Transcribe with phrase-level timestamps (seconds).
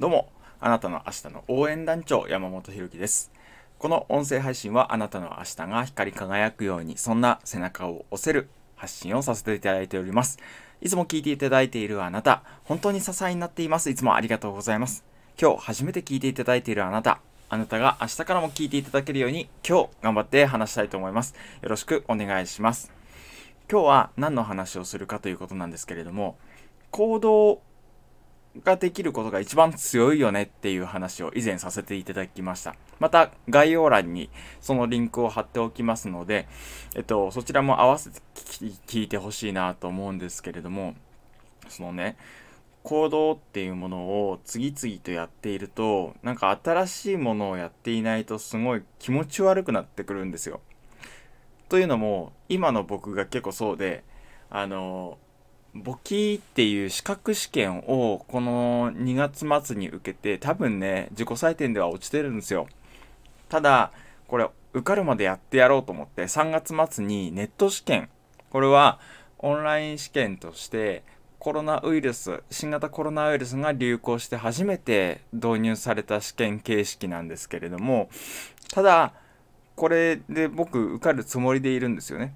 [0.00, 3.30] どうも、あなたの明日の応援団長山本ひろきです。
[3.78, 10.40] この音声配信はあなたの明日が光り輝くように、そんな背中を押せる発信をさせていただいております。
[10.80, 13.88] いつも聞いていただいているあなた、本当に支えになっています。
[13.88, 15.04] いつもありがとうございます。
[15.40, 21.36] 今日初めて聞いていただいているあなた、あなたが明日からも聞いていただけるように、今日頑張って話したいと思います。
[21.62, 22.92] よろしくお願いします。
[23.70, 26.36] 今日は何の話をするかということなんですけれども、
[26.90, 27.62] 行動
[28.62, 32.76] ができることが一番強いよねっていう話を以前させていただきました。
[33.00, 36.46] また概要欄にそのリンクを貼っておきますので、
[36.94, 40.94] えっと、そちらも合わせて聞いてほしいなと思うんですけれども、
[41.68, 42.16] そのね、
[42.84, 43.98] 行動っていうもの
[44.28, 50.60] を次々とやっていると、なんか新しいものをやっていないとすごい気持ち悪くなってくるんですよ。
[51.68, 54.04] というのも、今の僕が結構そうで、
[54.50, 55.18] あの、
[55.74, 62.68] 簿記っていう資格試験をこの2月末に受けて多分ね自己採点では落ちてるんですよ。
[63.48, 63.90] ただ
[64.28, 68.08] これ受かるまでやってやろうと思って3月末にネット試験
[68.50, 68.98] これは
[69.38, 71.02] オンライン試験として
[71.38, 78.08] コロナウイルス新型コロナウイルスが流行して初めて導入された試験形式なんですけれども
[78.72, 79.12] ただ
[79.76, 82.34] これで僕受かるつもりでいるんですよね。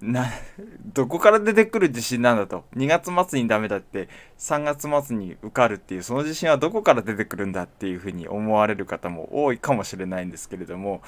[0.00, 0.30] な、
[0.94, 2.64] どこから出てくる自信なんだと。
[2.76, 11.02] 2月末にダメだって、3月末に受かるっていう、その自信はどこから出てくるんだっていうふうに思われる方も多いかもしれないんですけれども、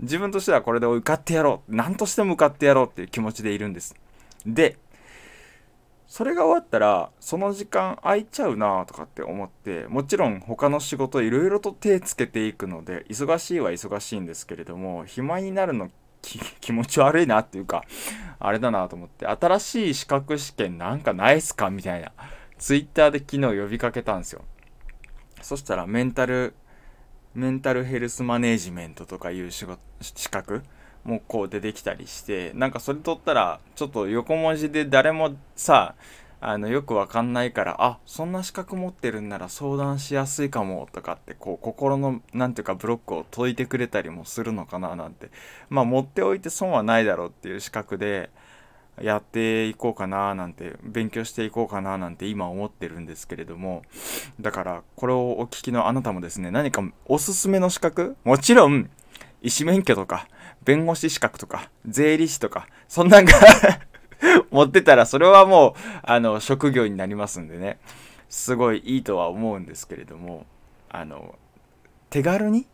[0.00, 1.74] 自分としてはこれで受かってやろう。
[1.74, 3.94] 何としても受かってやろうっていう気持ちでいるんです。
[4.44, 4.76] で、
[6.06, 15.90] それが終わったら、その時間空いちゃうなとかって思って、もちろん他の仕事いろいろと手つけていくので、忙しいは忙しいんですけれども、暇になるの
[16.60, 17.84] 気持ち悪いなっていうか、
[18.38, 22.12] あれだなと思って、新しい資格試験なんかないっすかみたいな、
[22.58, 24.42] ツイッターで昨日呼びかけたんですよ。
[25.42, 26.54] そしたらメンタル、
[27.34, 29.66] メンタルヘルスマネージメントとかいう資
[30.30, 30.62] 格
[31.04, 35.94] もこう出てきたりして、なんかそれ取ったら、ちょっと横文字で誰もさ、
[36.46, 45.30] あのよくわかんないからあそんな資格持ってるんなら相談しやすいかもとかってこう心の何ていうかブロックを解いてくれたりもするのかななんて。
[45.70, 48.30] まあ持っておいて損はないだろうっていう資格で
[49.00, 53.82] やっていこうかななんて勉強していこうかななんて今思ってるんですけれども。
[54.38, 58.16] だからこれをお聞きのあなたもですね何かおすすめの資格？
[58.22, 58.90] もちろん
[59.42, 60.28] 医師免許とか
[60.62, 63.32] 弁護士資格とか税理士とかそんなんが
[64.50, 67.78] 持ってたら、それはもう、あの、職業になりますんでね、
[68.28, 70.46] すごいいいとは思うんですけれども、
[70.88, 71.36] あの、
[72.10, 72.66] 手軽に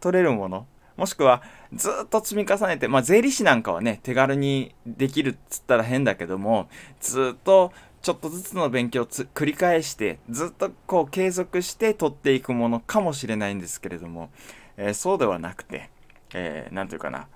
[0.00, 0.66] 取れるもの、
[0.96, 6.68] もしくはずっと積み重ねて、まあ、税理士なんかはね、手軽にできるっつったら変だけども、
[7.00, 7.72] ずっと
[8.02, 14.30] ちょっとずつの勉強を繰り返して、ずっとこう継続して取っていくものかもしれないんですけれども、
[14.76, 15.88] えー、そうではなくて、
[16.34, 17.28] えー、ていうかな、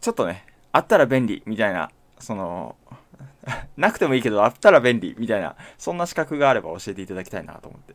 [0.00, 0.45] ちょっとね、
[0.76, 2.76] あったら便利みたいなその
[3.78, 7.94] なくてもいいけどあったら便利みたいなそんな資格があれば教えていただきたいなと思って。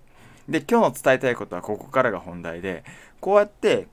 [0.49, 2.83] で今日の伝えたいことはここからが本題で
[3.19, 3.87] こうやって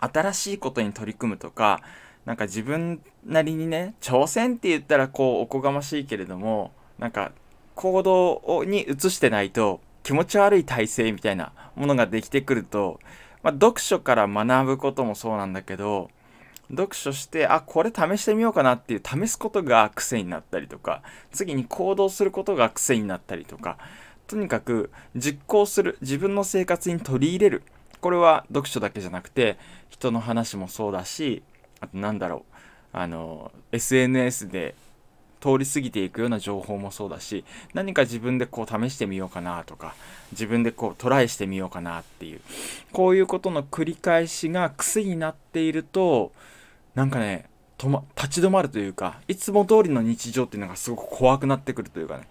[0.00, 1.82] 新しいことに取り組むとか
[2.24, 7.32] なんか自分なりにね挑戦って言ったらこうおこがましいけれどもなんか
[7.74, 12.98] 行動に移してないと気持ち悪い体制みたいなものができてくると、
[13.42, 16.10] まあ、読書から学ぶこともそうなんだけど
[16.70, 21.02] 読書してあこれ試してみようかなっていう試すことが癖になったりとか
[21.32, 23.78] 次に行動することが癖になったりとか
[24.26, 27.62] とにかく実行する自分の生活に取り入れる。
[28.00, 29.58] これは読書だけじゃなくて
[29.88, 31.42] 人の話もそうだし
[31.80, 32.44] あとなんだろ
[32.92, 34.74] うあの SNS で
[35.40, 39.94] 通り過ぎていくような情報もそうだし何か自分でこう試してみようかなとか
[40.32, 42.40] 自分でこうトライしてみようかなっていう
[42.92, 46.32] こういうことの繰り返しが癖になっていると
[46.98, 47.48] なんかね
[47.78, 52.26] 止、ま、立ち止まるというかいつも通りの日常っていうのがすごく怖くなってくるというかね。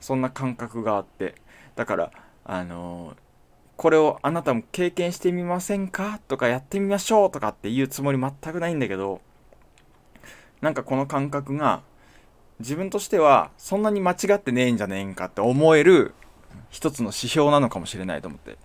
[0.00, 1.34] そんな感覚があって。
[1.76, 2.10] だから
[2.46, 3.16] あのー、
[3.76, 6.20] これをあなたも経験してみませんか？
[6.26, 9.20] とかやってみましょうとかっていうつもり全くないんだけど
[10.62, 11.82] なんかこの感覚が
[12.60, 16.14] 自分としてはそんなに間違ってねえんじゃねえんかって思える
[16.70, 18.56] 一つの指標なのかもしれないと思って。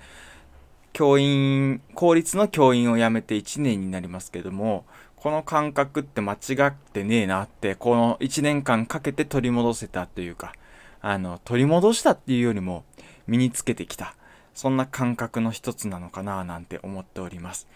[0.94, 4.86] 教員公立の教員を辞めて1年になりますけども
[5.24, 6.38] この感覚って間違
[6.68, 10.52] ってねえなって、この1年間かけて取り戻せたというか、
[11.00, 12.84] あの、取り戻したっていうよりも
[13.26, 14.18] 身につけてきた。
[14.54, 17.70] そんな感覚の一つなのかななんて思っております。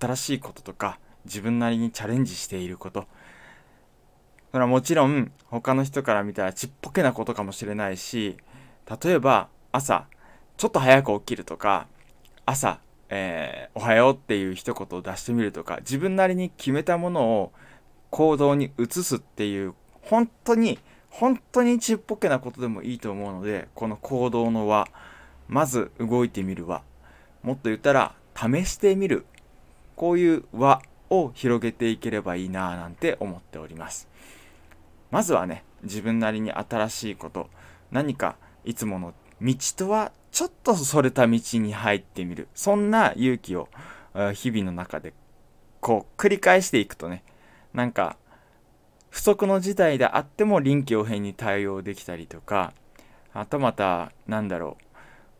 [0.00, 3.06] 新しいこととか、自分なりにチャレンジしていること。
[4.50, 8.36] それはもちろん、他の人から見たらちっぽけなことかもしれないし、
[9.04, 10.08] 例えば朝、
[10.56, 11.86] ちょっと早く起きるとか
[12.46, 17.52] 朝、えー、おはようっていう一言を出してみるとか自分なりに決めたものを
[18.10, 20.78] 行動に移すっていう本当に
[21.10, 24.86] 本当にちっぽけなことでもいいと思うのでこの行動の輪
[25.48, 26.82] まず動いてみる輪。
[27.42, 29.26] もっと言ったら試してみる。
[29.96, 30.80] こういう輪
[31.10, 34.08] を広げていければいいなぁなんて思っております。
[35.10, 37.50] まずはね自分なりに新しいこと
[37.90, 42.48] 何かいつもの道とはちょっとそれた道に入ってみる。
[42.54, 43.68] そんな勇気を
[44.34, 45.12] 日々の中で
[45.80, 47.22] こう繰り返していくとね
[47.72, 48.16] なんか
[49.08, 52.72] 不測の事態であっても臨機応変に対応できたりとか
[53.32, 54.84] あとまたなんだろう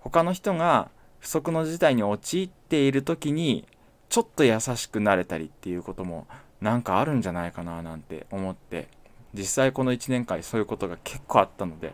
[0.01, 3.67] 他の人が不測の事態に陥っている時に
[4.09, 6.27] ちょっと優しくなれたりっていうことも
[6.61, 8.89] なんかあるんじゃないかななんて思って
[9.35, 11.93] 実際この1年間そういうことが結構あったので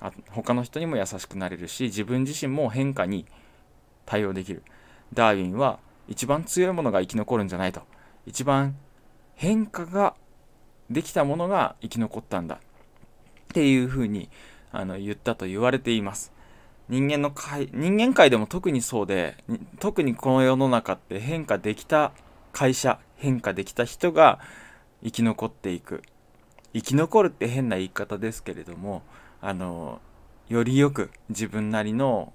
[0.00, 3.26] あ他の人にも優しくなれるし自分自身も変化に
[4.06, 4.62] 対応できる。
[5.12, 7.82] ダーウィンは一番強いものが生き残るんじゃないと。
[8.26, 8.76] 一番
[9.34, 10.14] 変化が
[10.90, 12.56] できたものが生き残ったんだ。
[12.56, 12.58] っ
[13.48, 14.28] ていうふうに
[14.72, 16.32] あの言ったと言われています。
[16.88, 19.36] 人間の界人間界でも特にそうで
[19.78, 22.12] 特にこの世の中って変化できた
[22.52, 24.38] 会社変化できた人が
[25.04, 26.02] 生き残っていく。
[26.74, 29.02] 生き残るって変な言い方ですけれども
[29.40, 30.00] あの
[30.48, 32.32] よりよく自分なりの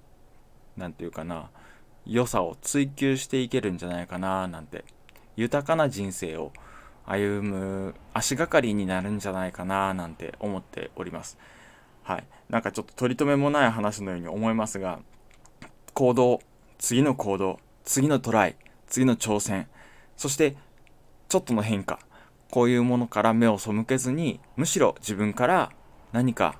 [0.76, 1.50] 何て言うかな
[2.06, 4.84] 良さを追求していけるんじゃないかななんて
[5.36, 6.52] 豊かな人生を
[7.06, 11.38] 歩む足がかりになるんじゃないかななんて思っております。
[12.02, 12.24] はい。
[12.48, 15.00] なんかちょっと取り留めもない話のように思いますが、
[15.92, 16.40] 行動、
[16.78, 19.66] 次の行動、次のトライ、次の挑戦、
[20.16, 20.56] そして
[21.28, 21.98] ちょっとの変化、
[22.50, 25.72] こういうものから目を背けずに、むしろ自分から
[26.12, 26.56] 何か、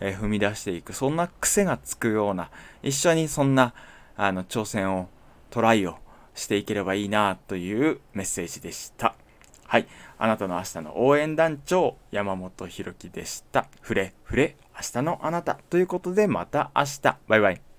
[0.00, 2.50] え踏み出していく、そんな癖がつくような、
[2.82, 3.74] 一緒にそんな
[4.16, 5.08] あの挑戦を、
[5.50, 5.98] トライを
[6.34, 9.14] していければいいなというメッセージでした。
[9.66, 9.86] はい。
[10.18, 13.66] あなたの明日の応援団長、山本博樹でした。
[13.80, 15.58] ふれふれ、明日のあなた。
[15.70, 17.16] ということで、また明日。
[17.26, 17.75] バイバイ。